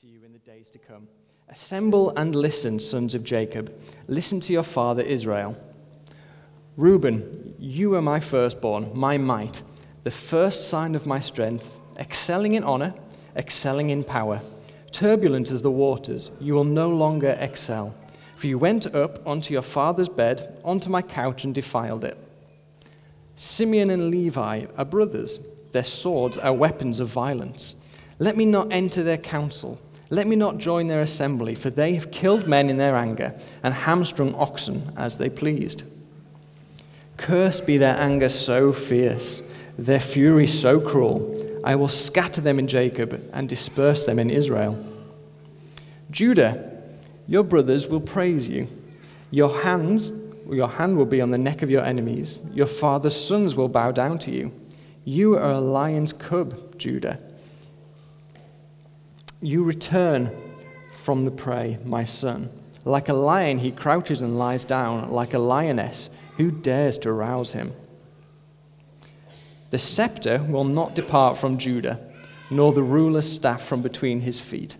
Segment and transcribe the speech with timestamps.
[0.00, 1.06] to you in the days to come.
[1.50, 3.70] Assemble and listen, sons of Jacob.
[4.08, 5.58] Listen to your father Israel.
[6.78, 9.62] Reuben, you are my firstborn, my might,
[10.04, 12.94] the first sign of my strength, excelling in honor,
[13.36, 14.40] excelling in power.
[14.90, 17.94] Turbulent as the waters, you will no longer excel.
[18.36, 22.16] For you went up onto your father's bed, onto my couch, and defiled it.
[23.36, 25.40] Simeon and Levi are brothers.
[25.72, 27.76] Their swords are weapons of violence.
[28.18, 29.78] Let me not enter their council.
[30.12, 33.72] Let me not join their assembly, for they have killed men in their anger and
[33.72, 35.84] hamstrung oxen as they pleased.
[37.16, 39.42] Cursed be their anger so fierce,
[39.78, 41.60] their fury so cruel.
[41.64, 44.84] I will scatter them in Jacob and disperse them in Israel.
[46.10, 46.82] Judah,
[47.28, 48.66] your brothers will praise you.
[49.30, 50.10] Your hands,
[50.50, 52.38] your hand will be on the neck of your enemies.
[52.52, 54.50] Your father's sons will bow down to you.
[55.04, 57.22] You are a lion's cub, Judah.
[59.42, 60.30] You return
[60.92, 62.50] from the prey, my son.
[62.84, 65.10] Like a lion, he crouches and lies down.
[65.10, 67.72] Like a lioness, who dares to rouse him?
[69.70, 72.00] The scepter will not depart from Judah,
[72.50, 74.76] nor the ruler's staff from between his feet,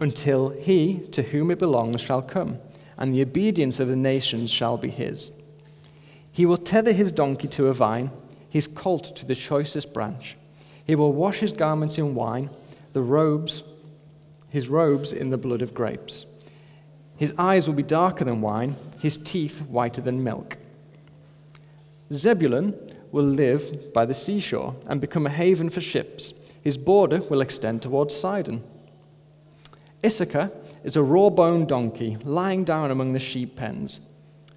[0.00, 2.58] until he to whom it belongs shall come,
[2.98, 5.30] and the obedience of the nations shall be his.
[6.32, 8.10] He will tether his donkey to a vine,
[8.50, 10.36] his colt to the choicest branch.
[10.86, 12.48] He will wash his garments in wine,
[12.92, 13.64] the robes,
[14.48, 16.26] his robes in the blood of grapes.
[17.16, 20.58] His eyes will be darker than wine, his teeth whiter than milk.
[22.12, 22.74] Zebulun
[23.10, 26.34] will live by the seashore and become a haven for ships.
[26.62, 28.62] His border will extend towards Sidon.
[30.04, 30.52] Issachar
[30.84, 34.00] is a raw boned donkey lying down among the sheep pens.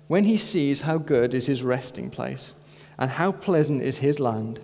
[0.08, 2.54] When he sees how good is his resting place
[2.98, 4.60] and how pleasant is his land,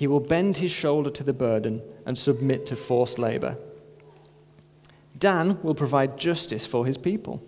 [0.00, 3.58] he will bend his shoulder to the burden and submit to forced labor.
[5.18, 7.42] Dan will provide justice for his people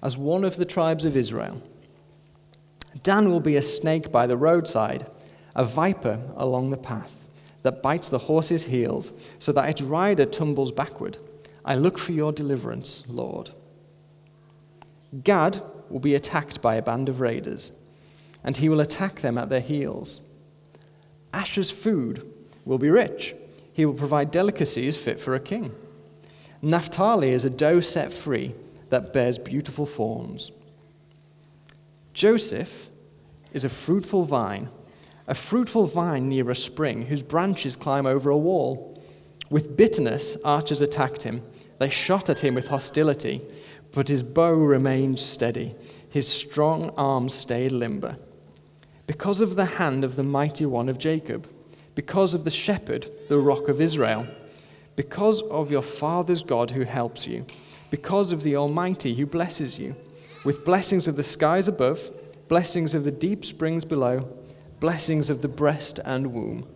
[0.00, 1.60] as one of the tribes of Israel.
[3.02, 5.10] Dan will be a snake by the roadside,
[5.56, 7.26] a viper along the path
[7.64, 11.18] that bites the horse's heels so that its rider tumbles backward.
[11.64, 13.50] I look for your deliverance, Lord.
[15.24, 17.72] Gad will be attacked by a band of raiders,
[18.44, 20.20] and he will attack them at their heels.
[21.32, 22.26] Asher's food
[22.64, 23.34] will be rich.
[23.72, 25.74] He will provide delicacies fit for a king.
[26.60, 28.54] Naphtali is a doe set free
[28.90, 30.50] that bears beautiful forms.
[32.14, 32.88] Joseph
[33.52, 34.68] is a fruitful vine,
[35.26, 39.00] a fruitful vine near a spring whose branches climb over a wall.
[39.50, 41.42] With bitterness, archers attacked him.
[41.78, 43.40] They shot at him with hostility,
[43.92, 45.74] but his bow remained steady.
[46.10, 48.16] His strong arms stayed limber
[49.08, 51.48] because of the hand of the mighty one of Jacob,
[51.94, 54.26] because of the shepherd, the rock of Israel,
[54.96, 57.46] because of your father's God who helps you,
[57.90, 59.96] because of the Almighty who blesses you,
[60.44, 62.10] with blessings of the skies above,
[62.48, 64.28] blessings of the deep springs below,
[64.78, 66.68] blessings of the breast and womb.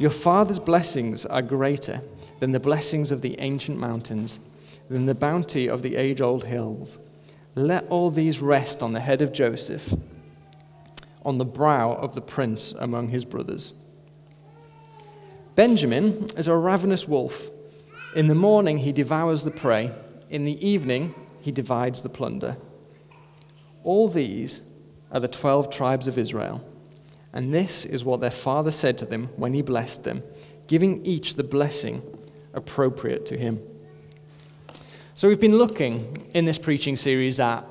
[0.00, 2.02] Your father's blessings are greater
[2.40, 4.40] than the blessings of the ancient mountains,
[4.90, 6.98] than the bounty of the age old hills.
[7.54, 9.94] Let all these rest on the head of Joseph
[11.26, 13.74] on the brow of the prince among his brothers.
[15.56, 17.50] Benjamin is a ravenous wolf.
[18.14, 19.90] In the morning, he devours the prey.
[20.30, 22.56] In the evening, he divides the plunder.
[23.82, 24.62] All these
[25.10, 26.64] are the twelve tribes of Israel.
[27.32, 30.22] And this is what their father said to them when he blessed them,
[30.68, 32.02] giving each the blessing
[32.54, 33.60] appropriate to him.
[35.16, 37.64] So, we've been looking in this preaching series at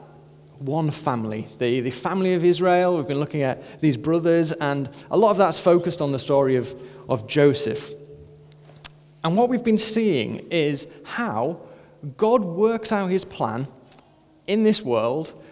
[0.60, 2.98] one family, the, the family of Israel.
[2.98, 6.56] We've been looking at these brothers, and a lot of that's focused on the story
[6.56, 6.74] of,
[7.10, 7.92] of Joseph.
[9.24, 11.60] And what we've been seeing is how
[12.18, 13.68] God works out his plan
[14.48, 15.44] in this world,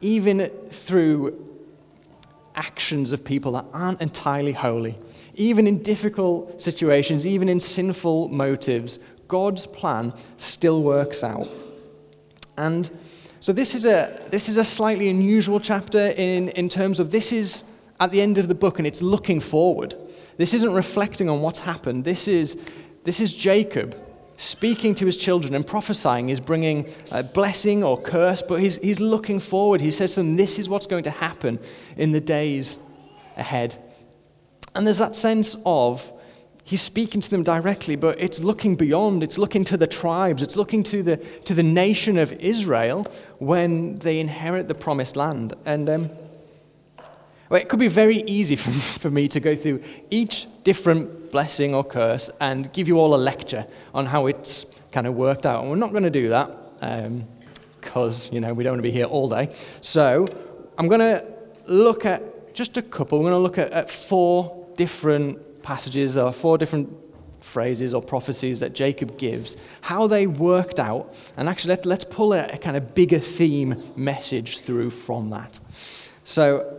[0.00, 1.44] even through
[2.54, 4.98] actions of people that aren't entirely holy.
[5.34, 8.98] Even in difficult situations, even in sinful motives,
[9.28, 11.48] God's plan still works out.
[12.56, 12.90] And
[13.48, 17.32] so this is a, this is a slightly unusual chapter in, in terms of this
[17.32, 17.64] is
[17.98, 19.94] at the end of the book and it's looking forward.
[20.36, 22.04] This isn't reflecting on what's happened.
[22.04, 22.62] This is,
[23.04, 23.96] this is Jacob
[24.36, 26.28] speaking to his children and prophesying.
[26.28, 29.80] He's bringing a blessing or curse, but he's, he's looking forward.
[29.80, 31.58] He says to them, This is what's going to happen
[31.96, 32.78] in the days
[33.38, 33.82] ahead.
[34.74, 36.12] And there's that sense of
[36.68, 39.22] he's speaking to them directly, but it's looking beyond.
[39.22, 40.42] It's looking to the tribes.
[40.42, 41.16] It's looking to the,
[41.46, 43.06] to the nation of Israel
[43.38, 45.54] when they inherit the promised land.
[45.64, 46.10] And, um,
[47.48, 51.74] Well, it could be very easy for, for me to go through each different blessing
[51.74, 55.62] or curse and give you all a lecture on how it's kind of worked out.
[55.62, 56.50] And we're not going to do that
[57.80, 59.54] because, um, you know, we don't want to be here all day.
[59.80, 60.26] So
[60.76, 61.24] I'm going to
[61.66, 63.18] look at just a couple.
[63.18, 66.90] We're going to look at, at four different passages or four different
[67.40, 72.32] phrases or prophecies that Jacob gives, how they worked out, and actually let, let's pull
[72.32, 75.60] a, a kind of bigger theme message through from that.
[76.24, 76.78] So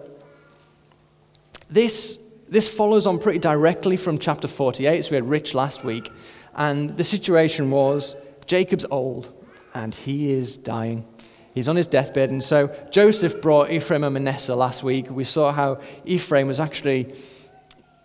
[1.70, 2.18] this,
[2.50, 5.06] this follows on pretty directly from chapter 48.
[5.06, 6.12] So we had Rich last week.
[6.56, 8.16] And the situation was
[8.46, 9.32] Jacob's old
[9.74, 11.06] and he is dying.
[11.54, 12.32] He's on his deathbed.
[12.32, 15.10] And so Joseph brought Ephraim and Manasseh last week.
[15.10, 17.14] We saw how Ephraim was actually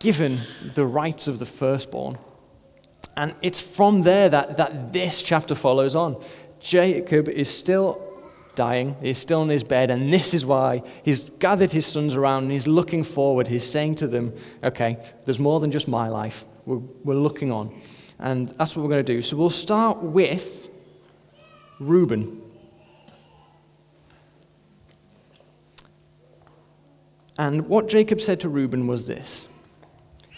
[0.05, 0.39] given
[0.75, 2.19] the rights of the firstborn.
[3.17, 6.23] And it's from there that, that this chapter follows on.
[6.61, 8.03] Jacob is still
[8.55, 8.97] dying.
[9.01, 12.53] He's still in his bed, and this is why he's gathered his sons around and
[12.53, 13.49] he's looking forward.
[13.49, 16.45] He's saying to them, Okay, there's more than just my life.
[16.67, 17.75] We're, we're looking on.
[18.19, 19.23] And that's what we're going to do.
[19.23, 20.69] So we'll start with
[21.81, 22.43] Reuben.
[27.39, 29.49] And what Jacob said to Reuben was this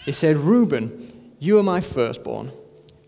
[0.07, 2.51] He said, Reuben, you are my firstborn,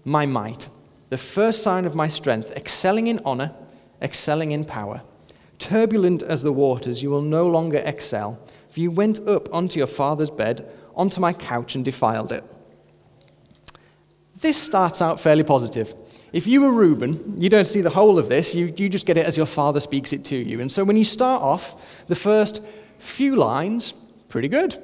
[0.05, 0.69] my might,
[1.09, 3.51] the first sign of my strength, excelling in honor
[4.01, 5.01] excelling in power.
[5.57, 9.87] Turbulent as the waters, you will no longer excel, for you went up onto your
[9.87, 10.65] father's bed,
[10.95, 12.43] onto my couch, and defiled it.
[14.39, 15.93] This starts out fairly positive.
[16.31, 19.17] If you were Reuben, you don't see the whole of this, you, you just get
[19.17, 20.61] it as your father speaks it to you.
[20.61, 22.61] And so when you start off, the first
[22.99, 23.93] few lines,
[24.29, 24.77] pretty good.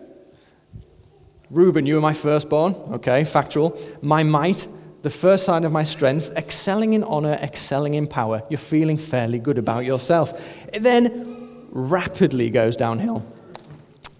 [1.50, 3.78] Reuben, you are my firstborn, okay, factual.
[4.02, 4.68] My might,
[5.04, 8.42] the first sign of my strength, excelling in honor, excelling in power.
[8.50, 10.34] You're feeling fairly good about yourself.
[10.74, 13.26] It then rapidly goes downhill.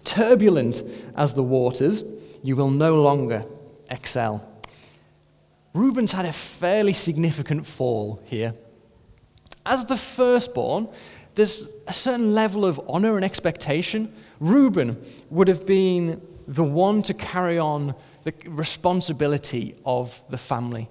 [0.04, 0.82] Turbulent
[1.16, 2.04] as the waters,
[2.42, 3.44] you will no longer
[3.90, 4.46] excel.
[5.74, 8.54] Reuben's had a fairly significant fall here.
[9.66, 10.88] As the firstborn,
[11.34, 14.12] there's a certain level of honor and expectation.
[14.38, 17.94] Reuben would have been the one to carry on
[18.24, 20.88] the responsibility of the family.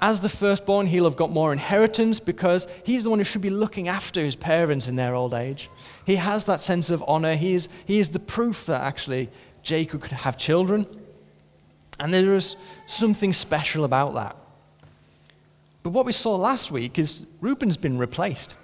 [0.00, 3.50] As the firstborn, he'll have got more inheritance because he's the one who should be
[3.50, 5.70] looking after his parents in their old age.
[6.04, 7.36] He has that sense of honor.
[7.36, 9.30] He is, he is the proof that actually
[9.62, 10.86] Jacob could have children.
[11.98, 12.56] And there is
[12.86, 14.36] something special about that.
[15.82, 18.56] But what we saw last week is Reuben's been replaced.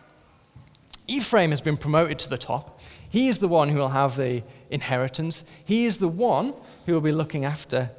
[1.06, 2.80] Ephraim has been promoted to the top.
[3.08, 5.44] He is the one who will have the inheritance.
[5.64, 6.54] He is the one
[6.86, 7.90] who will be looking after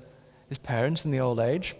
[0.50, 1.76] his parents in the old age.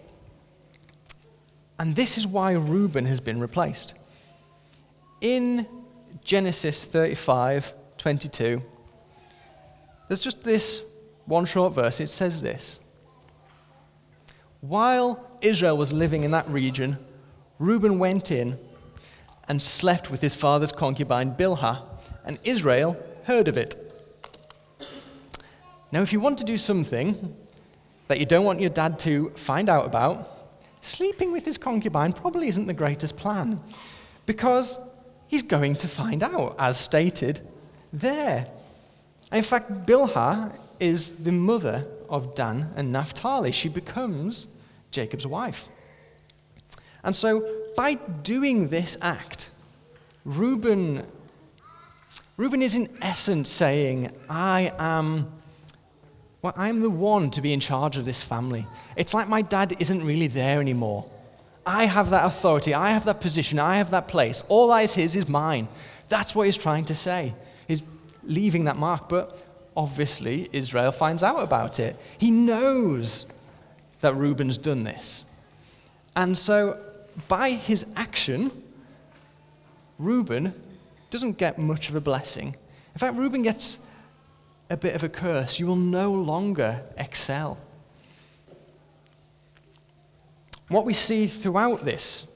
[1.78, 3.94] And this is why Reuben has been replaced.
[5.20, 5.66] In
[6.24, 8.62] Genesis 35 22,
[10.08, 10.82] there's just this
[11.26, 12.00] one short verse.
[12.00, 12.80] It says this
[14.60, 16.98] While Israel was living in that region,
[17.58, 18.58] Reuben went in
[19.48, 21.82] and slept with his father's concubine Bilhah,
[22.24, 23.81] and Israel heard of it.
[25.92, 27.36] Now, if you want to do something
[28.08, 32.48] that you don't want your dad to find out about, sleeping with his concubine probably
[32.48, 33.60] isn't the greatest plan
[34.24, 34.78] because
[35.28, 37.40] he's going to find out, as stated
[37.92, 38.46] there.
[39.32, 43.52] In fact, Bilhah is the mother of Dan and Naphtali.
[43.52, 44.46] She becomes
[44.90, 45.68] Jacob's wife.
[47.04, 49.50] And so, by doing this act,
[50.24, 51.04] Reuben,
[52.36, 55.41] Reuben is in essence saying, I am
[56.42, 58.66] well, I'm the one to be in charge of this family.
[58.96, 61.08] It's like my dad isn't really there anymore.
[61.64, 64.42] I have that authority, I have that position, I have that place.
[64.48, 65.68] All that is his is mine.
[66.08, 67.32] That's what he's trying to say.
[67.68, 67.82] He's
[68.24, 69.38] leaving that mark, but
[69.76, 71.96] obviously Israel finds out about it.
[72.18, 73.26] He knows
[74.00, 75.24] that Reuben's done this.
[76.16, 76.82] And so,
[77.28, 78.50] by his action,
[79.98, 80.52] Reuben
[81.10, 82.56] doesn't get much of a blessing.
[82.94, 83.86] In fact, Reuben gets
[84.72, 85.58] a bit of a curse.
[85.58, 87.58] You will no longer excel.
[90.68, 92.26] What we see throughout this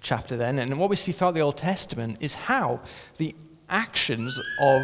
[0.00, 2.80] chapter, then, and what we see throughout the Old Testament, is how
[3.16, 3.34] the
[3.68, 4.82] actions of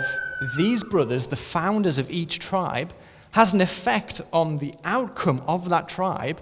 [0.57, 2.93] these brothers, the founders of each tribe,
[3.33, 6.41] has an effect on the outcome of that tribe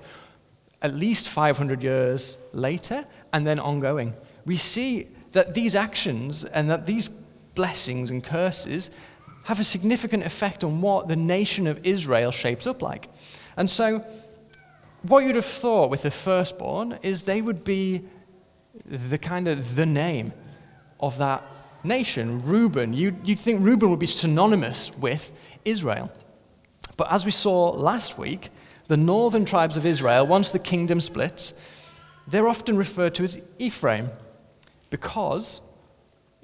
[0.80, 4.14] at least 500 years later and then ongoing.
[4.44, 8.90] We see that these actions and that these blessings and curses
[9.48, 13.08] have a significant effect on what the nation of Israel shapes up like.
[13.56, 14.04] And so,
[15.04, 18.02] what you'd have thought with the firstborn is they would be
[18.84, 20.34] the kind of the name
[21.00, 21.42] of that
[21.82, 22.92] nation, Reuben.
[22.92, 25.32] You'd, you'd think Reuben would be synonymous with
[25.64, 26.12] Israel.
[26.98, 28.50] But as we saw last week,
[28.88, 31.58] the northern tribes of Israel, once the kingdom splits,
[32.26, 34.10] they're often referred to as Ephraim
[34.90, 35.62] because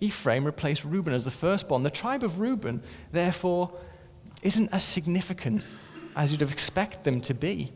[0.04, 1.82] Ephraim replaced Reuben as the firstborn.
[1.82, 2.82] The tribe of Reuben,
[3.12, 3.73] therefore,
[4.42, 5.62] isn't as significant
[6.14, 7.73] as you'd have expected them to be.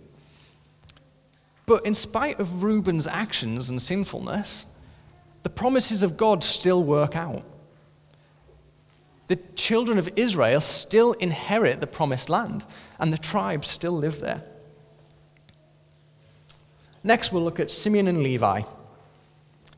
[1.66, 4.66] But in spite of Reuben's actions and sinfulness,
[5.42, 7.42] the promises of God still work out.
[9.26, 12.64] The children of Israel still inherit the promised land,
[12.99, 14.42] and the tribes still live there.
[17.04, 18.62] Next, we'll look at Simeon and Levi.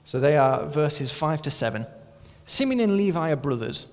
[0.05, 1.87] So they are verses 5 to 7.
[2.51, 3.87] Simeon and Levi are brothers.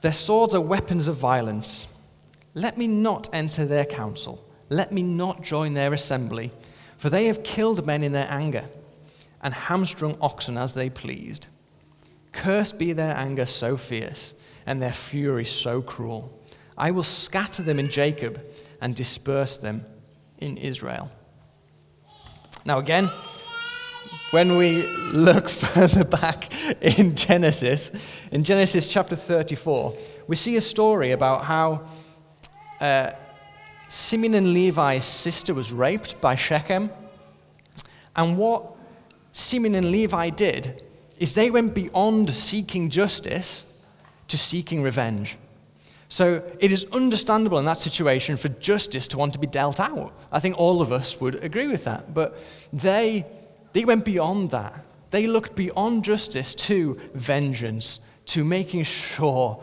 [0.00, 1.86] Their swords are weapons of violence.
[2.54, 4.44] Let me not enter their council.
[4.68, 6.50] Let me not join their assembly,
[6.98, 8.68] for they have killed men in their anger
[9.42, 11.46] and hamstrung oxen as they pleased.
[12.32, 14.34] Cursed be their anger so fierce
[14.66, 16.36] and their fury so cruel.
[16.76, 18.44] I will scatter them in Jacob
[18.80, 19.84] and disperse them
[20.38, 21.12] in Israel.
[22.64, 23.08] Now, again,
[24.30, 27.92] when we look further back in Genesis,
[28.30, 29.96] in Genesis chapter 34,
[30.26, 31.86] we see a story about how
[32.80, 33.10] uh,
[33.88, 36.90] Simeon and Levi's sister was raped by Shechem.
[38.14, 38.74] And what
[39.32, 40.82] Simeon and Levi did
[41.18, 43.72] is they went beyond seeking justice
[44.28, 45.36] to seeking revenge.
[46.08, 50.12] So it is understandable in that situation for justice to want to be dealt out.
[50.30, 52.14] I think all of us would agree with that.
[52.14, 52.38] But
[52.72, 53.24] they,
[53.76, 54.74] they went beyond that.
[55.10, 59.62] They looked beyond justice to vengeance, to making sure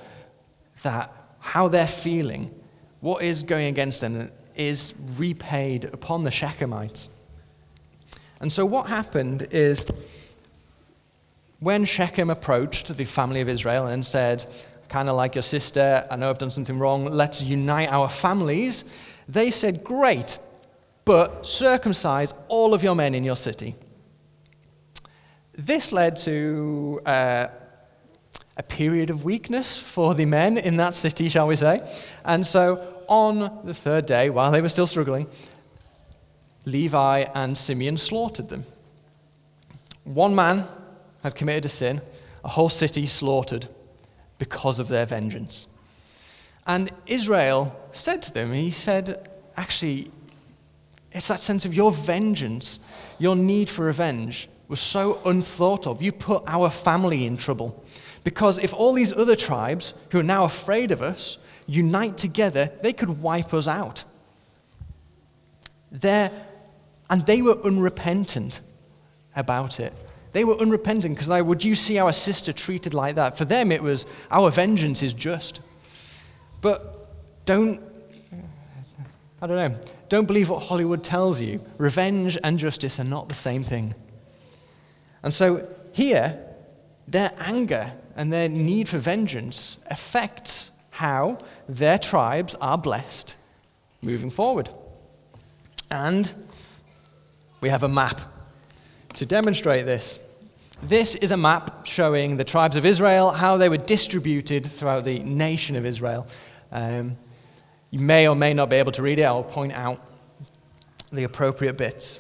[0.84, 2.54] that how they're feeling,
[3.00, 7.10] what is going against them, is repaid upon the Shechemites.
[8.40, 9.84] And so what happened is
[11.60, 14.46] when Shechem approached the family of Israel and said,
[14.90, 18.86] kind of like your sister, I know I've done something wrong, let's unite our families,
[19.28, 20.38] they said, Great,
[21.04, 23.74] but circumcise all of your men in your city.
[25.56, 27.48] This led to uh,
[28.58, 31.88] a period of weakness for the men in that city, shall we say.
[32.26, 35.28] And so on the third day, while they were still struggling,
[36.66, 38.66] Levi and Simeon slaughtered them.
[40.06, 40.68] One man
[41.22, 42.02] had committed a sin,
[42.44, 43.68] a whole city slaughtered
[44.40, 45.68] because of their vengeance.
[46.66, 50.12] And Israel said to them, He said, actually,
[51.12, 52.80] it's that sense of your vengeance,
[53.20, 56.02] your need for revenge was so unthought of.
[56.02, 57.84] You put our family in trouble.
[58.24, 62.94] Because if all these other tribes who are now afraid of us unite together, they
[62.94, 64.04] could wipe us out.
[65.92, 66.32] They're,
[67.10, 68.62] and they were unrepentant
[69.36, 69.94] about it.
[70.32, 73.38] They were unrepentant because, like, would you see our sister treated like that?
[73.38, 75.62] For them, it was, our vengeance is just.
[76.62, 77.80] But don't,
[79.42, 79.80] I don't know,
[80.10, 81.62] don't believe what Hollywood tells you.
[81.78, 83.94] Revenge and justice are not the same thing.
[85.24, 86.40] And so here,
[87.08, 93.36] their anger and their need for vengeance affects how their tribes are blessed
[94.02, 94.70] moving forward.
[95.90, 96.32] And
[97.62, 98.22] we have a map
[99.16, 100.20] to demonstrate this.
[100.82, 105.20] This is a map showing the tribes of Israel, how they were distributed throughout the
[105.20, 106.28] nation of Israel.
[106.72, 107.16] Um,
[107.90, 109.24] you may or may not be able to read it.
[109.24, 110.04] I'll point out
[111.12, 112.20] the appropriate bits.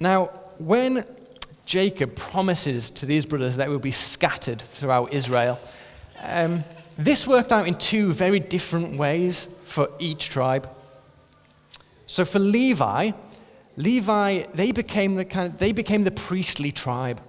[0.00, 1.04] Now, when
[1.66, 5.58] Jacob promises to these brothers that will be scattered throughout Israel,
[6.22, 6.64] um,
[6.96, 10.68] this worked out in two very different ways for each tribe.
[12.06, 13.12] So for Levi,
[13.76, 17.20] Levi, they became the, kind of, they became the priestly tribe,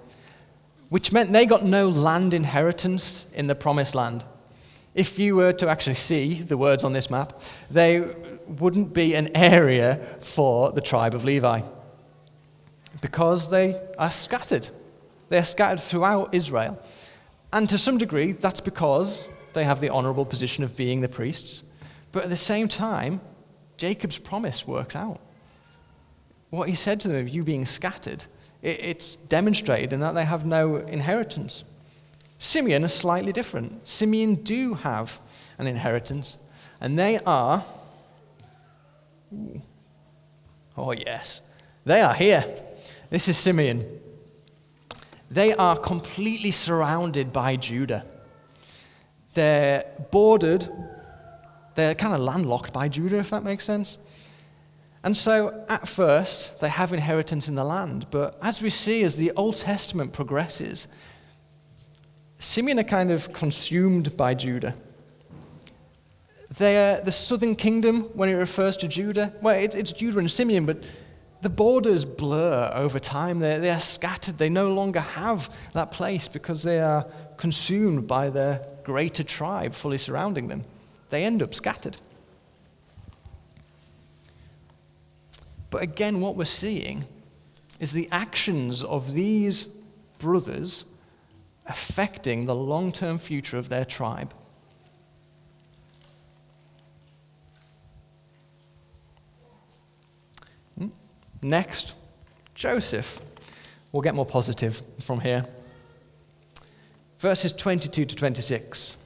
[0.89, 4.23] which meant they got no land inheritance in the promised land.
[4.93, 7.41] If you were to actually see the words on this map,
[7.71, 8.01] they
[8.47, 11.61] wouldn't be an area for the tribe of Levi
[13.05, 14.69] because they are scattered.
[15.29, 16.73] They are scattered throughout Israel.
[17.51, 21.63] And to some degree, that's because they have the honorable position of being the priests.
[22.11, 23.21] But at the same time,
[23.77, 25.19] Jacob's promise works out
[26.55, 28.25] what he said to them, of you being scattered,
[28.61, 31.63] it's demonstrated in that they have no inheritance.
[32.37, 33.87] Simeon is slightly different.
[33.87, 35.19] Simeon do have
[35.57, 36.37] an inheritance,
[36.81, 37.63] and they are.
[40.77, 41.41] Oh, yes.
[41.85, 42.43] They are here.
[43.09, 43.85] This is Simeon.
[45.29, 48.05] They are completely surrounded by Judah.
[49.33, 50.67] They're bordered,
[51.75, 53.99] they're kind of landlocked by Judah, if that makes sense.
[55.03, 58.07] And so, at first, they have inheritance in the land.
[58.09, 60.87] But as we see, as the Old Testament progresses,
[62.39, 64.75] Simeon are kind of consumed by Judah.
[66.57, 70.83] They're the southern kingdom, when it refers to Judah, well, it's Judah and Simeon, but
[71.45, 73.37] the borders blur over time.
[73.37, 74.39] They're, they are scattered.
[74.39, 77.05] They no longer have that place because they are
[77.37, 80.63] consumed by the greater tribe fully surrounding them.
[81.11, 81.97] They end up scattered.
[85.69, 87.05] But again, what we're seeing
[87.79, 89.67] is the actions of these
[90.17, 90.85] brothers
[91.67, 94.33] affecting the long term future of their tribe.
[101.45, 101.93] Next,
[102.55, 103.21] Joseph.
[103.91, 105.45] We'll get more positive from here.
[107.19, 108.97] Verses 22 to 26.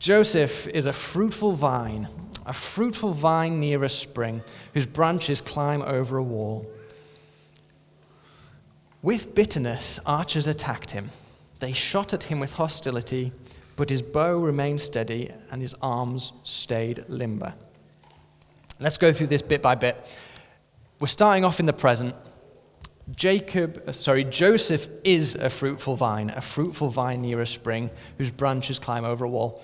[0.00, 2.08] Joseph is a fruitful vine,
[2.44, 4.42] a fruitful vine near a spring,
[4.74, 6.68] whose branches climb over a wall.
[9.00, 11.10] With bitterness, archers attacked him.
[11.60, 13.30] They shot at him with hostility,
[13.76, 17.54] but his bow remained steady and his arms stayed limber.
[18.80, 20.04] Let's go through this bit by bit.
[21.00, 22.14] We're starting off in the present.
[23.16, 28.30] Jacob, uh, sorry, Joseph is a fruitful vine, a fruitful vine near a spring whose
[28.30, 29.62] branches climb over a wall.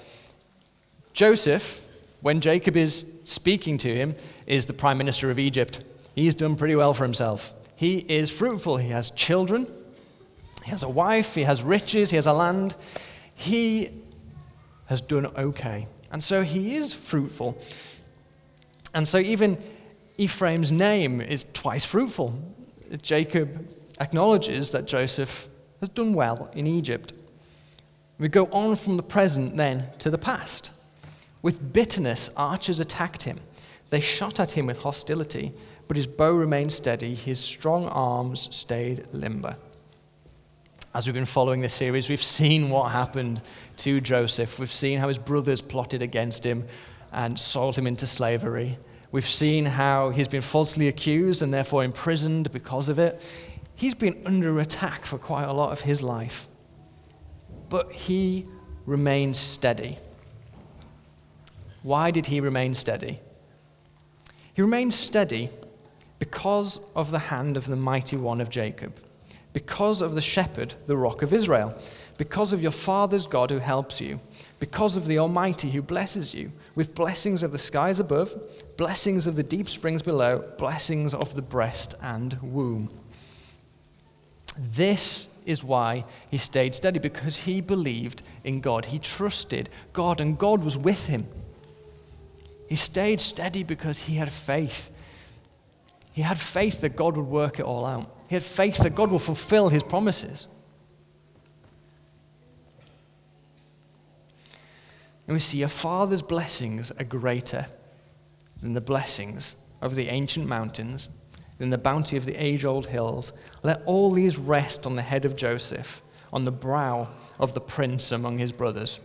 [1.12, 1.86] Joseph,
[2.22, 4.16] when Jacob is speaking to him,
[4.46, 5.82] is the prime minister of Egypt.
[6.14, 7.52] He's done pretty well for himself.
[7.76, 8.78] He is fruitful.
[8.78, 9.66] He has children,
[10.64, 12.74] he has a wife, he has riches, he has a land.
[13.34, 13.90] He
[14.86, 15.86] has done okay.
[16.10, 17.60] And so he is fruitful.
[18.94, 19.62] And so even
[20.18, 22.38] Ephraim's name is twice fruitful.
[23.02, 23.68] Jacob
[24.00, 25.48] acknowledges that Joseph
[25.80, 27.12] has done well in Egypt.
[28.18, 30.72] We go on from the present then to the past.
[31.42, 33.38] With bitterness, archers attacked him.
[33.90, 35.52] They shot at him with hostility,
[35.86, 39.56] but his bow remained steady, his strong arms stayed limber.
[40.94, 43.42] As we've been following this series, we've seen what happened
[43.78, 44.58] to Joseph.
[44.58, 46.64] We've seen how his brothers plotted against him
[47.12, 48.78] and sold him into slavery.
[49.16, 53.22] We've seen how he's been falsely accused and therefore imprisoned because of it.
[53.74, 56.46] He's been under attack for quite a lot of his life.
[57.70, 58.44] But he
[58.84, 59.96] remained steady.
[61.82, 63.20] Why did he remain steady?
[64.52, 65.48] He remained steady
[66.18, 69.00] because of the hand of the mighty one of Jacob,
[69.54, 71.74] because of the shepherd, the rock of Israel,
[72.18, 74.20] because of your father's God who helps you,
[74.58, 78.38] because of the Almighty who blesses you with blessings of the skies above,
[78.76, 82.90] blessings of the deep springs below, blessings of the breast and womb.
[84.58, 88.86] This is why he stayed steady, because he believed in God.
[88.86, 91.26] He trusted God, and God was with him.
[92.68, 94.90] He stayed steady because he had faith.
[96.12, 98.10] He had faith that God would work it all out.
[98.28, 100.46] He had faith that God will fulfill his promises.
[105.26, 107.66] And we see a father's blessings are greater
[108.62, 111.10] than the blessings of the ancient mountains,
[111.58, 113.32] than the bounty of the age old hills.
[113.62, 116.00] Let all these rest on the head of Joseph,
[116.32, 117.08] on the brow
[117.38, 119.00] of the prince among his brothers.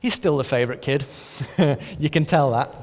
[0.00, 1.04] He's still the favorite kid.
[1.98, 2.74] you can tell that.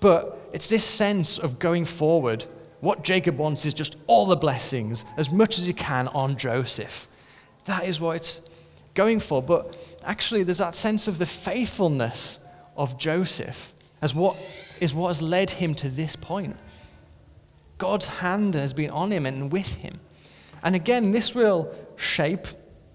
[0.00, 2.44] But it's this sense of going forward.
[2.80, 7.08] What Jacob wants is just all the blessings, as much as he can, on Joseph.
[7.64, 8.48] That is what it's
[8.94, 9.42] going for.
[9.42, 12.38] But actually, there's that sense of the faithfulness
[12.76, 14.36] of Joseph as what
[14.80, 16.56] is what has led him to this point.
[17.78, 20.00] God's hand has been on him and with him.
[20.62, 22.46] And again, this will shape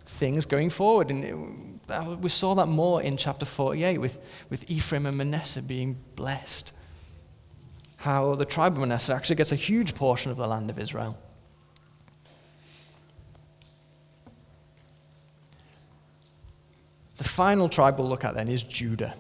[0.06, 1.10] things going forward.
[1.10, 5.98] And uh, we saw that more in chapter 48 with, with Ephraim and Manasseh being
[6.16, 6.74] blessed.
[7.98, 11.18] How the tribe of Manasseh actually gets a huge portion of the land of Israel.
[17.24, 19.16] The final tribe we'll look at then is Judah.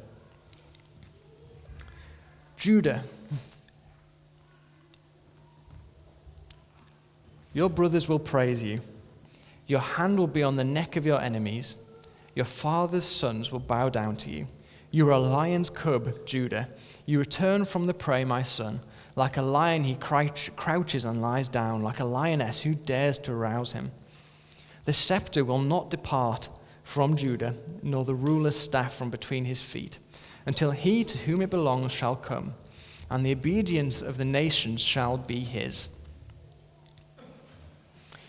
[2.58, 3.02] Judah.
[7.54, 8.82] Your brothers will praise you.
[9.68, 11.78] Your hand will be on the neck of your enemies.
[12.36, 14.48] Your father's sons will bow down to you.
[14.92, 16.68] You are a lion's cub, Judah.
[17.06, 18.82] You return from the prey, my son.
[19.16, 23.34] Like a lion, he crouch, crouches and lies down, like a lioness who dares to
[23.34, 23.92] rouse him.
[24.84, 26.50] The scepter will not depart
[26.84, 29.98] from Judah, nor the ruler's staff from between his feet,
[30.46, 32.54] until he to whom it belongs shall come,
[33.10, 35.89] and the obedience of the nations shall be his.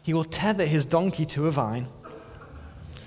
[0.02, 1.88] He will tether his donkey to a vine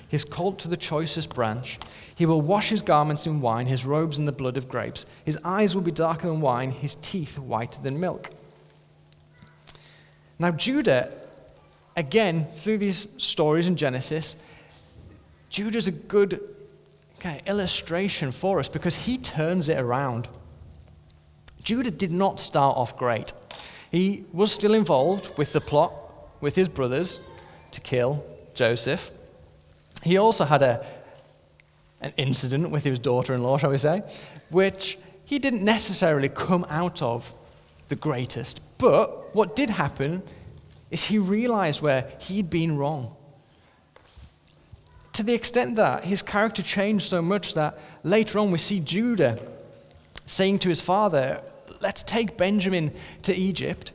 [0.08, 1.80] his colt to the choicest branch.
[2.16, 5.06] He will wash his garments in wine, his robes in the blood of grapes.
[5.26, 8.30] His eyes will be darker than wine, his teeth whiter than milk.
[10.40, 11.14] Now, Judah,
[11.96, 14.42] again, through these stories in Genesis,
[15.50, 16.42] Judah's a good
[17.20, 20.28] kind of illustration for us because he turns it around.
[21.64, 23.34] Judah did not start off great.
[23.92, 25.94] He was still involved with the plot
[26.40, 27.20] with his brothers
[27.72, 29.12] to kill Joseph.
[30.04, 30.86] He also had a,
[32.02, 34.04] an incident with his daughter in law, shall we say,
[34.50, 37.34] which he didn't necessarily come out of
[37.90, 38.62] the greatest.
[38.78, 40.24] But what did happen
[40.90, 43.17] is he realized where he'd been wrong.
[45.18, 49.40] To the extent that his character changed so much that later on we see Judah
[50.28, 51.42] saying to his father,
[51.82, 52.92] Let's take Benjamin
[53.24, 53.94] to Egypt,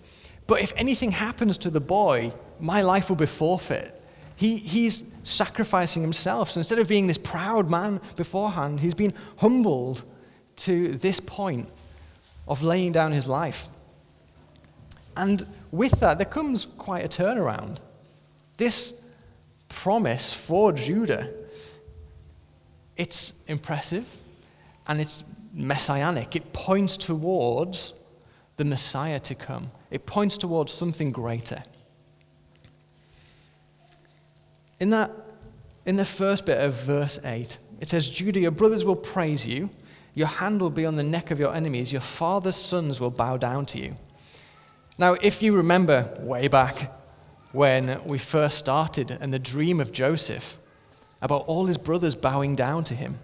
[0.49, 4.03] but if anything happens to the boy, my life will be forfeit.
[4.35, 6.51] He, he's sacrificing himself.
[6.51, 10.03] So instead of being this proud man beforehand, he's been humbled
[10.57, 11.69] to this point
[12.49, 13.69] of laying down his life.
[15.17, 17.77] And with that, there comes quite a turnaround.
[18.57, 19.02] This
[19.73, 21.31] promise for Judah,
[22.97, 24.07] it's impressive
[24.87, 26.37] and it's messianic.
[26.37, 27.95] It points towards
[28.57, 31.65] the Messiah to come, it points towards something greater.
[34.79, 35.11] In, that,
[35.87, 39.71] in the first bit of verse 8, it says, Judah, your brothers will praise you.
[40.15, 41.93] Your hand will be on the neck of your enemies.
[41.93, 43.95] Your father's sons will bow down to you.
[44.99, 46.93] Now, if you remember way back
[47.53, 50.59] when we first started and the dream of Joseph
[51.21, 53.19] about all his brothers bowing down to him,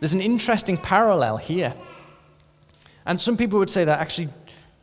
[0.00, 1.74] there's an interesting parallel here.
[3.06, 4.28] And some people would say that actually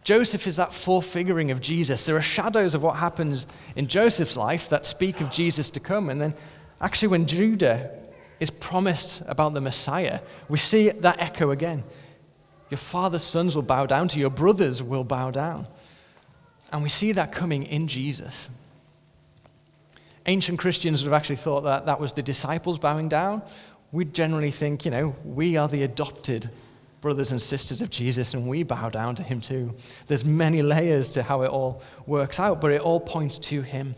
[0.05, 2.05] Joseph is that forefiguring of Jesus.
[2.05, 6.09] There are shadows of what happens in Joseph's life that speak of Jesus to come.
[6.09, 6.35] And then,
[6.79, 7.89] actually, when Judah
[8.39, 11.83] is promised about the Messiah, we see that echo again.
[12.69, 15.67] Your father's sons will bow down to you, your brothers will bow down.
[16.71, 18.49] And we see that coming in Jesus.
[20.25, 23.41] Ancient Christians would have actually thought that that was the disciples bowing down.
[23.91, 26.49] We generally think, you know, we are the adopted
[27.01, 29.71] brothers and sisters of Jesus, and we bow down to him too.
[30.07, 33.93] There's many layers to how it all works out, but it all points to him.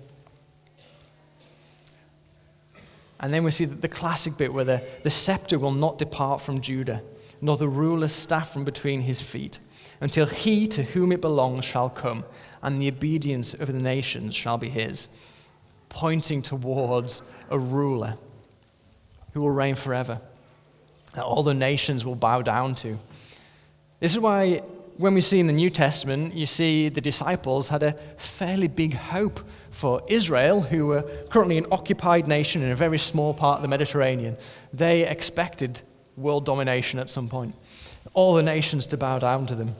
[3.19, 6.41] And then we see that the classic bit where the, the scepter will not depart
[6.41, 7.01] from Judah,
[7.41, 9.59] nor the ruler's staff from between his feet,
[9.99, 12.23] until he to whom it belongs shall come,
[12.61, 15.09] and the obedience of the nations shall be his,
[15.89, 18.17] pointing towards a ruler
[19.33, 20.19] who will reign forever
[21.13, 22.97] that all the nations will bow down to.
[23.99, 24.61] This is why,
[24.97, 28.93] when we see in the New Testament, you see the disciples had a fairly big
[28.93, 29.39] hope
[29.71, 33.67] for Israel, who were currently an occupied nation in a very small part of the
[33.67, 34.37] Mediterranean.
[34.73, 35.81] They expected
[36.15, 37.55] world domination at some point,
[38.13, 39.75] all the nations to bow down to them.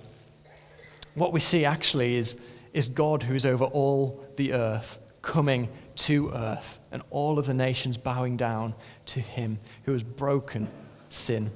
[1.15, 2.41] What we see actually is,
[2.73, 7.53] is God who is over all the earth coming to earth, and all of the
[7.53, 8.75] nations bowing down
[9.07, 10.67] to him who has broken
[11.09, 11.49] sin.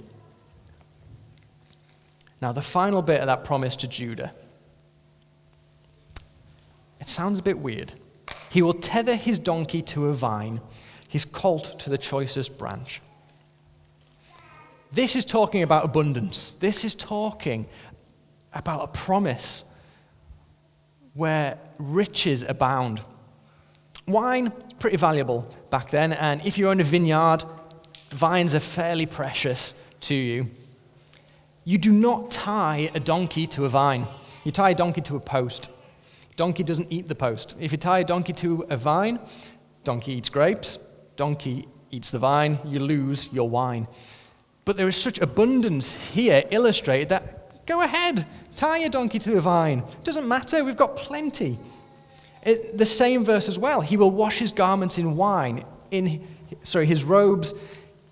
[2.41, 4.31] Now, the final bit of that promise to Judah,
[6.99, 7.93] it sounds a bit weird.
[8.49, 10.60] He will tether his donkey to a vine,
[11.07, 13.01] his colt to the choicest branch.
[14.91, 16.51] This is talking about abundance.
[16.60, 17.67] This is talking
[18.54, 19.63] about a promise
[21.13, 23.01] where riches abound.
[24.08, 27.43] Wine, pretty valuable back then, and if you own a vineyard,
[28.12, 30.49] Vines are fairly precious to you.
[31.63, 34.06] You do not tie a donkey to a vine.
[34.43, 35.69] You tie a donkey to a post.
[36.36, 37.56] Donkey doesn't eat the post.
[37.60, 39.19] If you tie a donkey to a vine,
[39.86, 40.77] donkey eats grapes,
[41.15, 43.88] donkey eats the vine, you lose your wine.
[44.65, 49.41] But there is such abundance here illustrated that go ahead, tie your donkey to the
[49.41, 49.84] vine.
[50.04, 51.58] Doesn't matter, we've got plenty.
[52.43, 53.82] It, the same verse as well.
[53.82, 56.26] He will wash his garments in wine, in
[56.63, 57.54] sorry, his robes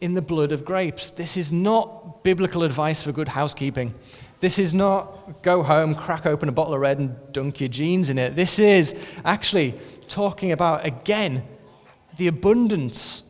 [0.01, 1.11] in the blood of grapes.
[1.11, 3.93] This is not biblical advice for good housekeeping.
[4.39, 8.09] This is not go home, crack open a bottle of red, and dunk your jeans
[8.09, 8.35] in it.
[8.35, 9.73] This is actually
[10.07, 11.43] talking about, again,
[12.17, 13.23] the abundance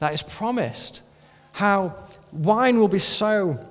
[0.00, 1.02] that is promised.
[1.52, 1.96] How
[2.32, 3.64] wine will be so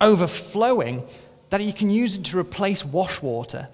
[0.00, 1.04] overflowing
[1.50, 3.68] that you can use it to replace wash water.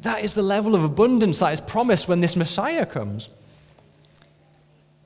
[0.00, 3.28] That is the level of abundance that is promised when this Messiah comes.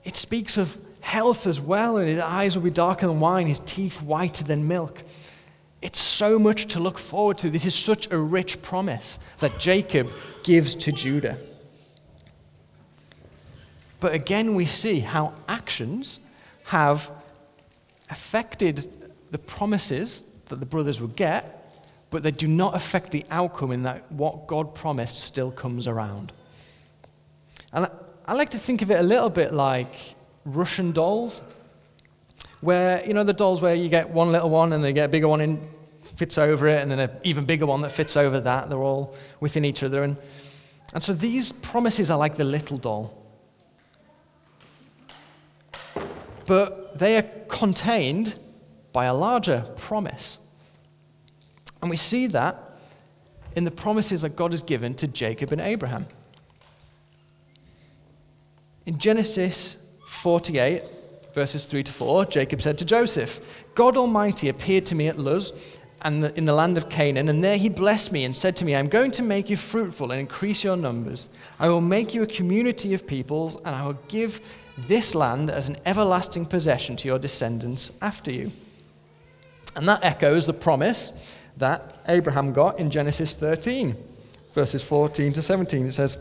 [0.04, 3.60] It speaks of health as well, and his eyes will be darker than wine, his
[3.60, 5.02] teeth whiter than milk.
[5.80, 7.50] It's so much to look forward to.
[7.50, 10.08] This is such a rich promise that Jacob
[10.42, 11.38] gives to Judah.
[14.00, 16.20] But again, we see how actions
[16.64, 17.10] have
[18.10, 18.86] affected
[19.30, 21.54] the promises that the brothers would get,
[22.10, 26.32] but they do not affect the outcome in that what God promised still comes around.
[27.72, 27.88] And
[28.26, 31.42] I like to think of it a little bit like Russian dolls,
[32.60, 35.08] where, you know, the dolls where you get one little one and they get a
[35.08, 35.60] bigger one in,
[36.16, 38.68] fits over it, and then an even bigger one that fits over that.
[38.68, 40.02] They're all within each other.
[40.02, 40.16] And,
[40.94, 43.17] and so these promises are like the little doll.
[46.48, 48.38] But they are contained
[48.92, 50.38] by a larger promise.
[51.82, 52.56] And we see that
[53.54, 56.06] in the promises that God has given to Jacob and Abraham.
[58.86, 60.82] In Genesis 48,
[61.34, 65.52] verses 3 to 4, Jacob said to Joseph, God Almighty appeared to me at Luz
[66.00, 68.74] and in the land of Canaan, and there he blessed me and said to me,
[68.74, 71.28] I'm going to make you fruitful and increase your numbers.
[71.58, 74.40] I will make you a community of peoples, and I will give
[74.86, 78.52] this land as an everlasting possession to your descendants after you.
[79.74, 83.96] And that echoes the promise that Abraham got in Genesis 13,
[84.52, 85.86] verses 14 to 17.
[85.86, 86.16] It says,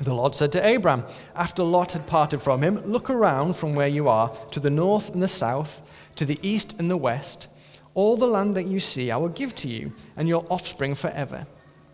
[0.00, 3.88] The Lord said to Abraham, after Lot had parted from him, Look around from where
[3.88, 7.48] you are to the north and the south, to the east and the west.
[7.94, 11.46] All the land that you see I will give to you and your offspring forever.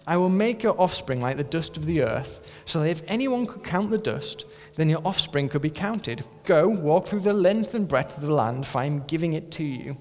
[0.06, 3.46] I will make your offspring like the dust of the earth, so that if anyone
[3.46, 4.44] could count the dust,
[4.76, 6.24] then your offspring could be counted.
[6.44, 9.50] Go, walk through the length and breadth of the land, for I am giving it
[9.52, 9.96] to you.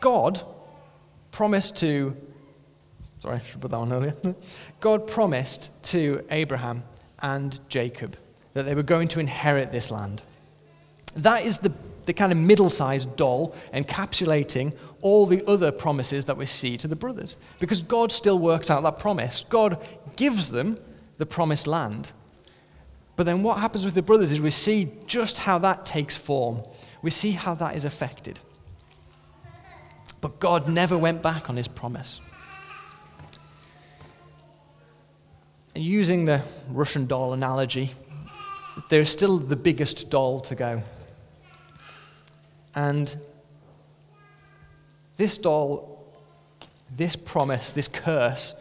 [0.00, 0.42] God
[1.30, 2.16] promised to,
[3.20, 4.14] sorry, I should put that one earlier.
[4.80, 6.82] God promised to Abraham
[7.20, 8.16] and Jacob
[8.54, 10.22] that they were going to inherit this land.
[11.14, 11.72] That is the,
[12.06, 16.88] the kind of middle sized doll encapsulating all the other promises that we see to
[16.88, 17.36] the brothers.
[17.58, 19.44] Because God still works out that promise.
[19.48, 19.84] God
[20.16, 20.78] gives them
[21.18, 22.12] the promised land.
[23.16, 26.62] But then what happens with the brothers is we see just how that takes form.
[27.02, 28.38] We see how that is affected.
[30.20, 32.20] But God never went back on his promise.
[35.74, 37.92] And using the Russian doll analogy,
[38.90, 40.82] there's still the biggest doll to go.
[42.74, 43.16] And
[45.18, 46.10] this doll,
[46.96, 48.54] this promise, this curse,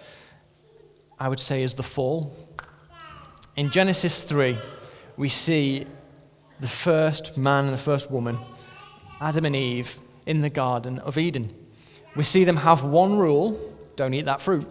[1.17, 2.35] I would say is the fall.
[3.55, 4.57] In Genesis 3,
[5.15, 5.87] we see
[6.59, 8.37] the first man and the first woman,
[9.21, 11.53] Adam and Eve, in the Garden of Eden.
[12.15, 13.57] We see them have one rule
[13.97, 14.65] don't eat that fruit.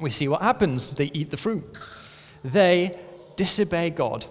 [0.00, 1.62] We see what happens they eat the fruit.
[2.42, 2.98] They
[3.36, 4.24] disobey God.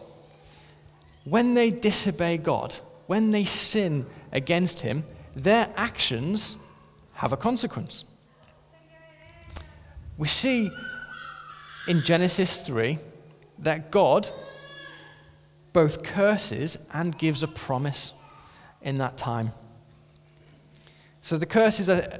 [1.23, 2.75] When they disobey God,
[3.07, 5.03] when they sin against Him,
[5.35, 6.57] their actions
[7.13, 8.05] have a consequence.
[10.17, 10.71] We see
[11.87, 12.99] in Genesis 3
[13.59, 14.29] that God
[15.73, 18.13] both curses and gives a promise
[18.81, 19.53] in that time.
[21.21, 22.19] So the curses are,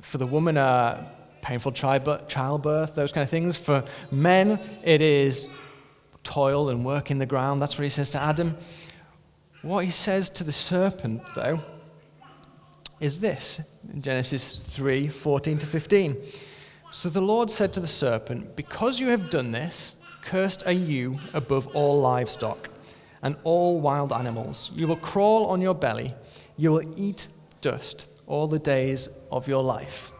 [0.00, 1.04] for the woman are
[1.42, 3.56] painful childbirth, those kind of things.
[3.56, 5.48] For men, it is
[6.22, 7.60] toil and work in the ground.
[7.60, 8.56] That's what he says to Adam.
[9.62, 11.60] What he says to the serpent, though,
[13.00, 13.60] is this
[14.00, 16.16] Genesis 3 14 to 15.
[16.90, 21.18] So the Lord said to the serpent, Because you have done this, cursed are you
[21.32, 22.70] above all livestock
[23.22, 24.70] and all wild animals.
[24.74, 26.14] You will crawl on your belly,
[26.56, 27.26] you will eat
[27.60, 30.12] dust all the days of your life.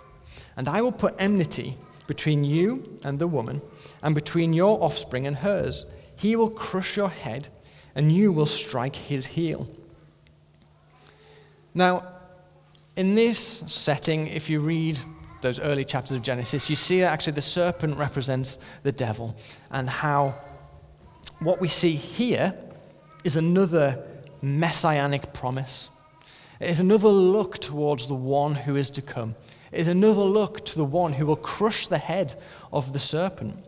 [0.57, 3.63] And I will put enmity between you and the woman,
[4.03, 5.87] and between your offspring and hers.
[6.17, 7.49] He will crush your head,
[7.95, 9.69] and you will strike his heel.
[11.73, 12.14] Now,
[12.97, 14.99] in this setting, if you read
[15.41, 19.37] those early chapters of Genesis, you see that actually the serpent represents the devil,
[19.71, 20.41] and how
[21.41, 22.55] what we see here
[23.25, 24.03] is another
[24.43, 25.91] messianic promise
[26.61, 29.35] it is another look towards the one who is to come.
[29.73, 32.41] It is another look to the one who will crush the head
[32.73, 33.65] of the serpent.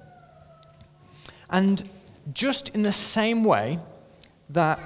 [1.51, 1.89] And
[2.33, 3.81] just in the same way
[4.51, 4.79] that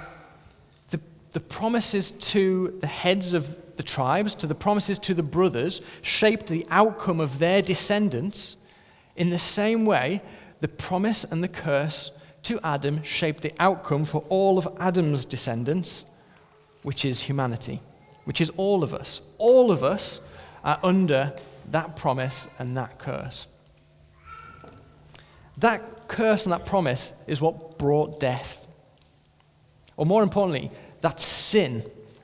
[0.91, 1.01] the,
[1.33, 6.49] the promises to the heads of the tribes, to the promises to the brothers, shaped
[6.49, 8.57] the outcome of their descendants,
[9.17, 10.23] in the same way,
[10.61, 12.11] the promise and the curse
[12.43, 16.05] to Adam shaped the outcome for all of Adam's descendants,
[16.83, 17.81] which is humanity
[18.31, 19.21] which is all of us.
[19.39, 20.21] All of us
[20.63, 21.35] are under
[21.73, 23.47] that promise and that curse.
[25.59, 28.67] That curse and that promise is what brought death.
[29.97, 31.83] Or more importantly, that sin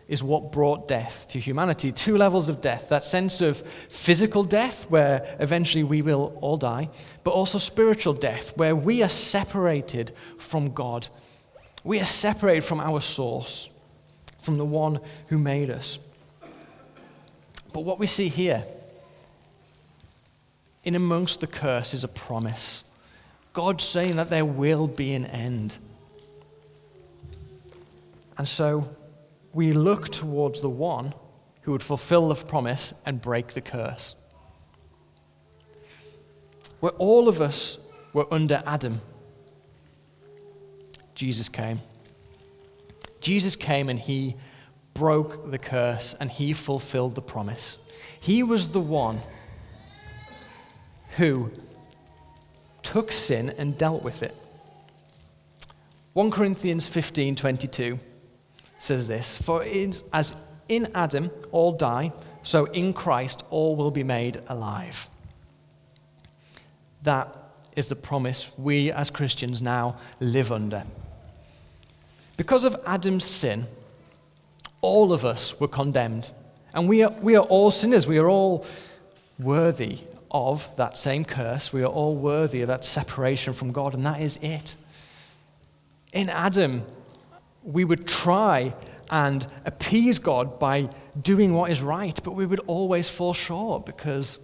[0.09, 1.90] is what brought death to humanity.
[1.90, 6.88] Two levels of death that sense of physical death, where eventually we will all die,
[7.25, 11.09] but also spiritual death, where we are separated from God.
[11.83, 13.69] We are separated from our source
[14.40, 15.99] from the one who made us.
[17.73, 18.64] But what we see here,
[20.85, 22.85] in amongst the curse, is a promise.
[23.53, 25.79] God saying that there will be an end.
[28.38, 28.88] And so
[29.57, 31.14] we look towards the one
[31.62, 34.14] who would fulfill the promise and break the curse.
[36.81, 37.79] Where all of us
[38.12, 39.01] were under Adam,
[41.14, 41.81] Jesus came.
[43.23, 44.37] Jesus came and he
[44.92, 47.79] broke the curse and he fulfilled the promise.
[48.21, 49.21] He was the one
[51.16, 51.51] who
[52.83, 54.37] took sin and dealt with it.
[56.12, 57.99] 1 Corinthians 15:22
[58.78, 59.64] says this, for
[60.12, 60.34] as
[60.68, 62.12] in Adam all die,
[62.42, 65.08] so in Christ all will be made alive.
[67.02, 67.34] That
[67.74, 70.84] is the promise we as Christians now live under.
[72.36, 73.66] Because of Adam's sin,
[74.80, 76.30] all of us were condemned.
[76.74, 78.06] And we are, we are all sinners.
[78.06, 78.66] We are all
[79.38, 81.72] worthy of that same curse.
[81.72, 84.76] We are all worthy of that separation from God, and that is it.
[86.12, 86.84] In Adam,
[87.66, 88.74] we would try
[89.11, 90.88] and appease God by
[91.20, 94.38] doing what is right, but we would always fall short because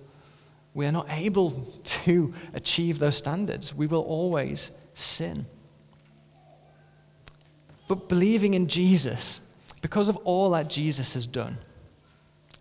[0.75, 1.51] we are not able
[1.85, 3.75] to achieve those standards.
[3.75, 5.47] We will always sin.
[7.89, 9.41] But believing in Jesus,
[9.83, 11.59] because of all that Jesus has done,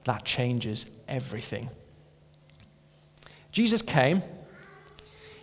[0.04, 1.70] that changes everything.
[3.52, 4.24] Jesus came,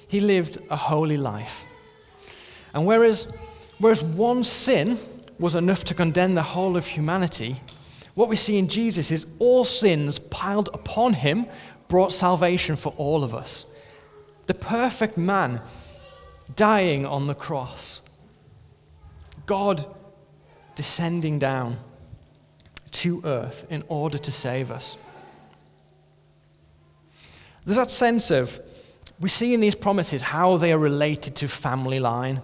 [0.09, 1.64] he lived a holy life.
[2.74, 3.33] And whereas,
[3.78, 4.98] whereas one sin
[5.38, 7.56] was enough to condemn the whole of humanity,
[8.14, 11.46] what we see in Jesus is all sins piled upon him
[11.86, 13.66] brought salvation for all of us.
[14.46, 15.60] The perfect man
[16.56, 18.00] dying on the cross
[19.48, 19.84] God
[20.74, 21.78] descending down
[22.90, 24.96] to earth in order to save us.
[27.64, 28.60] There's that sense of,
[29.18, 32.42] we see in these promises how they are related to family line.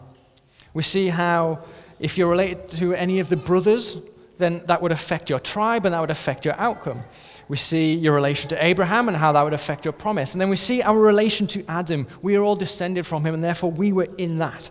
[0.75, 1.65] We see how,
[1.99, 3.97] if you're related to any of the brothers,
[4.37, 7.05] then that would affect your tribe and that would affect your outcome.
[7.49, 10.35] We see your relation to Abraham and how that would affect your promise.
[10.35, 12.07] And then we see our relation to Adam.
[12.23, 14.71] We are all descended from him, and therefore we were in that.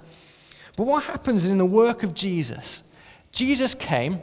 [0.75, 2.81] But what happens in the work of Jesus?
[3.31, 4.21] Jesus came,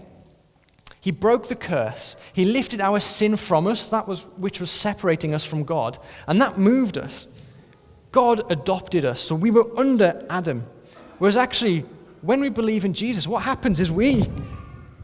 [1.01, 5.33] he broke the curse, he lifted our sin from us, that was which was separating
[5.33, 7.27] us from God, and that moved us.
[8.13, 10.65] God adopted us, so we were under Adam.
[11.21, 11.85] Whereas actually,
[12.23, 14.27] when we believe in Jesus, what happens is we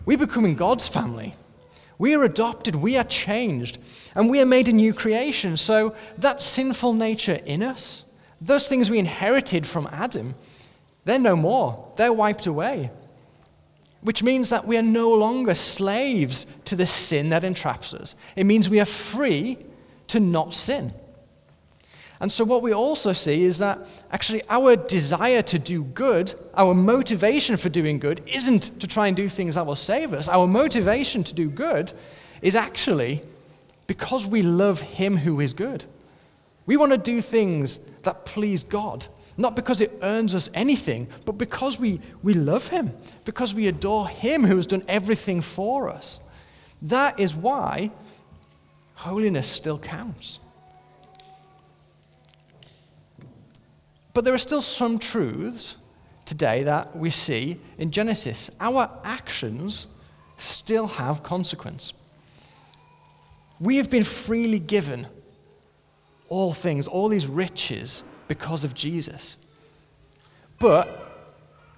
[0.07, 1.35] we become in God's family.
[1.99, 3.77] We are adopted, we are changed,
[4.15, 5.59] and we are made a new creation.
[5.59, 8.07] So that sinful nature in us,
[8.41, 10.35] those things we inherited from Adam,
[11.05, 11.93] they're no more.
[11.97, 12.91] They're wiped away.
[14.01, 18.15] Which means that we are no longer slaves to the sin that entraps us.
[18.37, 19.59] It means we are free
[20.09, 20.95] to not sin.
[22.21, 23.79] And so, what we also see is that
[24.11, 29.17] actually our desire to do good, our motivation for doing good, isn't to try and
[29.17, 30.29] do things that will save us.
[30.29, 31.93] Our motivation to do good
[32.43, 33.23] is actually
[33.87, 35.85] because we love Him who is good.
[36.67, 39.07] We want to do things that please God.
[39.39, 42.93] Not because it earns us anything, but because we, we love Him,
[43.25, 46.21] because we adore Him who has done everything for us.
[46.83, 47.91] That is why
[48.95, 50.39] holiness still counts.
[54.17, 55.77] But there are still some truths
[56.25, 58.51] today that we see in Genesis.
[58.59, 59.89] Our actions
[60.39, 61.93] still have consequence.
[63.61, 65.07] We have been freely given
[66.31, 69.37] all things, all these riches because of Jesus.
[70.59, 70.89] But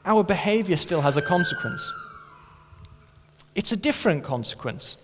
[0.05, 1.93] our behavior still has a consequence.
[3.57, 4.97] It's a different consequence.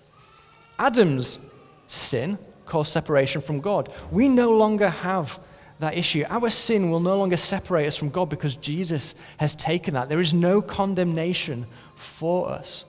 [0.79, 1.41] Adam's
[1.89, 3.91] sin caused separation from God.
[4.13, 5.41] We no longer have
[5.81, 6.25] that issue.
[6.29, 10.09] Our sin will no longer separate us from God because Jesus has taken that.
[10.09, 12.85] There is no condemnation for us.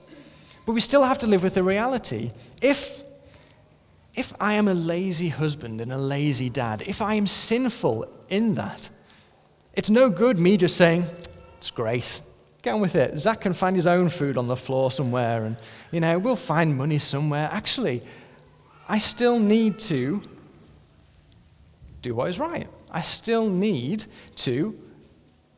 [0.64, 2.30] But we still have to live with the reality.
[2.62, 3.04] If
[4.16, 8.54] if I am a lazy husband and a lazy dad, if I am sinful in
[8.54, 8.88] that,
[9.74, 11.04] it's no good me just saying,
[11.58, 12.22] it's grace.
[12.62, 13.18] Get on with it.
[13.18, 15.56] Zach can find his own food on the floor somewhere, and,
[15.92, 17.48] you know, we'll find money somewhere.
[17.52, 18.02] Actually,
[18.88, 20.22] I still need to
[22.00, 22.68] do what is right.
[22.96, 24.74] I still need to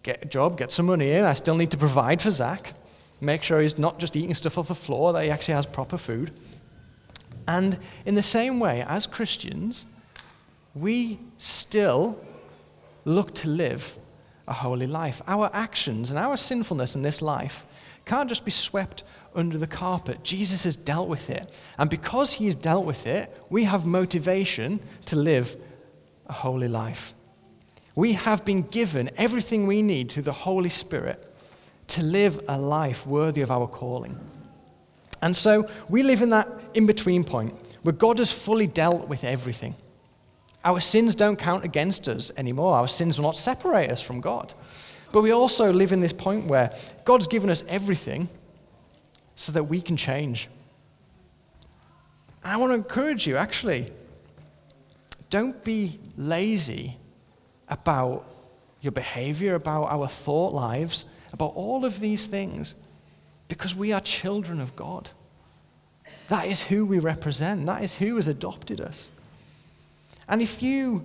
[0.02, 1.24] get a job, get some money in.
[1.24, 2.72] I still need to provide for Zach,
[3.20, 5.96] make sure he's not just eating stuff off the floor, that he actually has proper
[5.96, 6.32] food.
[7.46, 9.86] And in the same way, as Christians,
[10.74, 12.18] we still
[13.04, 13.96] look to live
[14.48, 15.22] a holy life.
[15.28, 17.66] Our actions and our sinfulness in this life
[18.04, 20.24] can't just be swept under the carpet.
[20.24, 21.54] Jesus has dealt with it.
[21.78, 25.56] And because he's dealt with it, we have motivation to live
[26.26, 27.14] a holy life.
[27.98, 31.34] We have been given everything we need through the Holy Spirit
[31.88, 34.16] to live a life worthy of our calling.
[35.20, 39.24] And so we live in that in between point where God has fully dealt with
[39.24, 39.74] everything.
[40.64, 42.76] Our sins don't count against us anymore.
[42.76, 44.54] Our sins will not separate us from God.
[45.10, 46.72] But we also live in this point where
[47.04, 48.28] God's given us everything
[49.34, 50.46] so that we can change.
[52.44, 53.90] I want to encourage you, actually,
[55.30, 56.96] don't be lazy
[57.70, 58.24] about
[58.80, 62.74] your behavior, about our thought lives, about all of these things,
[63.48, 65.10] because we are children of God.
[66.28, 69.10] That is who we represent, that is who has adopted us.
[70.28, 71.04] And if you,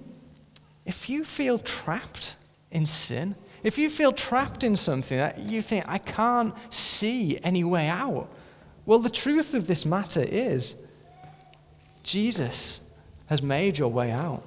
[0.86, 2.36] if you feel trapped
[2.72, 7.64] in sin, if you feel trapped in something that you think, I can't see any
[7.64, 8.30] way out,
[8.86, 10.76] well, the truth of this matter is
[12.04, 12.92] Jesus
[13.28, 14.44] has made your way out.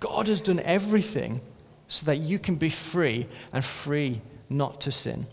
[0.00, 1.42] God has done everything
[1.86, 5.26] so that you can be free and free not to sin.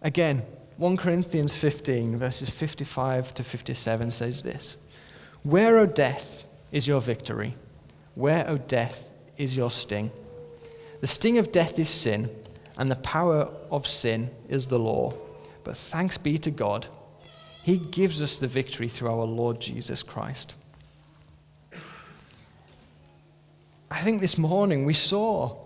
[0.00, 0.42] Again,
[0.78, 4.78] 1 Corinthians 15, verses 55 to 57 says this
[5.42, 7.54] Where, O death, is your victory?
[8.14, 10.10] Where, O death, is your sting?
[11.00, 12.30] The sting of death is sin,
[12.76, 15.14] and the power of sin is the law.
[15.64, 16.88] But thanks be to God,
[17.62, 20.54] He gives us the victory through our Lord Jesus Christ.
[24.02, 25.56] I think this morning we saw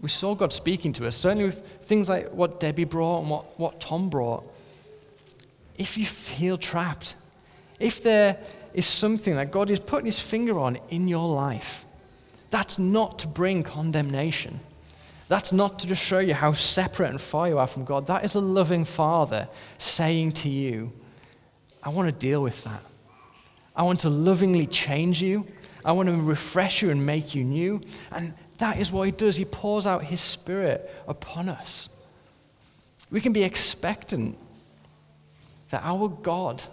[0.00, 3.56] we saw God speaking to us, certainly with things like what Debbie brought and what,
[3.56, 4.42] what Tom brought.
[5.78, 7.14] If you feel trapped,
[7.78, 8.36] if there
[8.74, 11.84] is something that God is putting his finger on in your life,
[12.50, 14.58] that's not to bring condemnation.
[15.28, 18.08] That's not to just show you how separate and far you are from God.
[18.08, 19.46] That is a loving Father
[19.78, 20.92] saying to you,
[21.80, 22.82] I want to deal with that.
[23.76, 25.46] I want to lovingly change you.
[25.86, 27.80] I want to refresh you and make you new.
[28.10, 29.36] And that is what He does.
[29.36, 31.88] He pours out His Spirit upon us.
[33.08, 34.36] We can be expectant
[35.70, 36.64] that our God,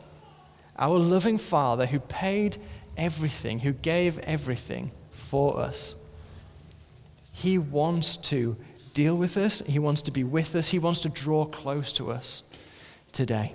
[0.77, 2.57] our loving Father, who paid
[2.97, 5.95] everything, who gave everything for us,
[7.31, 8.57] He wants to
[8.95, 12.11] deal with us, He wants to be with us, He wants to draw close to
[12.11, 12.41] us
[13.11, 13.53] today.